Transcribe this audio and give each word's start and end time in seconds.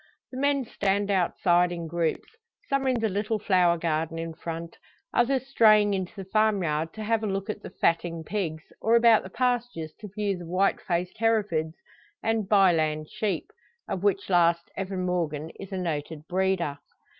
The 0.31 0.39
men 0.39 0.65
stand 0.65 1.11
outside 1.11 1.71
in 1.71 1.85
groups, 1.87 2.35
some 2.69 2.87
in 2.87 2.99
the 3.01 3.07
little 3.07 3.37
flower 3.37 3.77
garden 3.77 4.17
in 4.17 4.33
front, 4.33 4.75
others 5.13 5.45
straying 5.47 5.93
into 5.93 6.11
the 6.15 6.25
farmyard 6.31 6.91
to 6.93 7.03
have 7.03 7.21
a 7.21 7.27
look 7.27 7.51
at 7.51 7.61
the 7.61 7.69
fatting 7.69 8.23
pigs, 8.23 8.63
or 8.81 8.95
about 8.95 9.21
the 9.21 9.29
pastures 9.29 9.93
to 9.99 10.07
view 10.17 10.39
the 10.39 10.47
white 10.47 10.81
faced 10.81 11.19
Herefords 11.19 11.75
and 12.23 12.49
"Bye 12.49 12.73
land" 12.73 13.11
sheep; 13.11 13.51
of 13.87 14.01
which 14.01 14.27
last 14.27 14.71
Evan 14.75 15.05
Morgan 15.05 15.51
is 15.59 15.71
a 15.71 15.77
noted 15.77 16.23
breeder. 16.27 16.79